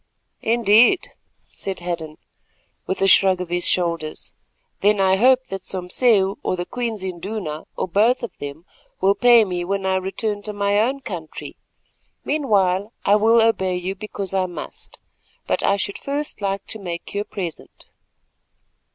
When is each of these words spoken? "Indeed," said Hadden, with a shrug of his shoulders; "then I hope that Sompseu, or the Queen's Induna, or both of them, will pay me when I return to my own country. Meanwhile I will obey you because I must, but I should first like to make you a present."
"Indeed," 0.41 1.11
said 1.51 1.79
Hadden, 1.81 2.17
with 2.87 3.03
a 3.03 3.07
shrug 3.07 3.39
of 3.39 3.49
his 3.49 3.67
shoulders; 3.67 4.31
"then 4.79 4.99
I 4.99 5.15
hope 5.15 5.45
that 5.49 5.63
Sompseu, 5.63 6.37
or 6.41 6.55
the 6.55 6.65
Queen's 6.65 7.03
Induna, 7.03 7.65
or 7.77 7.87
both 7.87 8.23
of 8.23 8.35
them, 8.39 8.65
will 8.99 9.13
pay 9.13 9.45
me 9.45 9.63
when 9.63 9.85
I 9.85 9.97
return 9.97 10.41
to 10.41 10.53
my 10.53 10.79
own 10.79 11.01
country. 11.01 11.55
Meanwhile 12.25 12.91
I 13.05 13.15
will 13.15 13.39
obey 13.43 13.75
you 13.75 13.93
because 13.93 14.33
I 14.33 14.47
must, 14.47 14.97
but 15.45 15.61
I 15.61 15.77
should 15.77 15.99
first 15.99 16.41
like 16.41 16.65
to 16.69 16.79
make 16.79 17.13
you 17.13 17.21
a 17.21 17.23
present." 17.23 17.85